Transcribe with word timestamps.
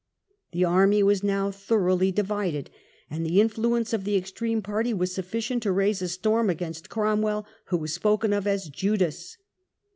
The 0.51 0.65
army 0.65 1.03
was 1.03 1.21
now 1.21 1.51
thoroughly 1.51 2.11
divided, 2.11 2.71
and 3.07 3.23
the 3.23 3.39
influence 3.39 3.93
of 3.93 4.03
the 4.03 4.15
extreme 4.15 4.63
party 4.63 4.95
was 4.95 5.13
sufficient 5.13 5.61
to 5.61 5.71
raise 5.71 6.01
a 6.01 6.07
storm 6.07 6.49
against 6.49 6.89
Cromwell, 6.89 7.45
who 7.65 7.77
was 7.77 7.93
spoken 7.93 8.33
of 8.33 8.47
as 8.47 8.67
"Judas". 8.67 9.37